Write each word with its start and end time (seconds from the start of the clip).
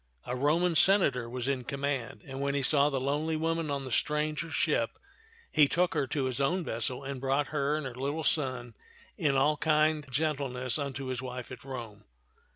A 0.25 0.35
Roman 0.35 0.73
senator 0.75 1.29
was 1.29 1.47
in 1.47 1.63
command; 1.63 2.23
and 2.25 2.41
when 2.41 2.55
he 2.55 2.63
saw 2.63 2.89
the 2.89 2.99
lonely 2.99 3.35
woman 3.35 3.69
on 3.69 3.85
the 3.85 3.91
stranger 3.91 4.49
ship, 4.49 4.97
he 5.51 5.67
took 5.67 5.93
her 5.93 6.07
to 6.07 6.25
his 6.25 6.41
own 6.41 6.63
vessel 6.63 7.03
and 7.03 7.21
brought 7.21 7.49
her 7.49 7.75
and 7.75 7.85
her 7.85 7.93
little 7.93 8.23
son 8.23 8.73
in 9.15 9.37
all 9.37 9.57
kind 9.57 10.07
gentleness 10.09 10.79
unto 10.79 11.05
his 11.05 11.21
wife 11.21 11.51
at 11.51 11.63
Rome. 11.63 12.05